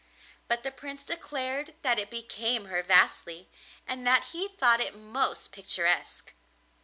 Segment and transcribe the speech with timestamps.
[0.47, 3.49] But the Prince declared that it became her vastly,
[3.85, 6.33] and that he thought it most picturesque.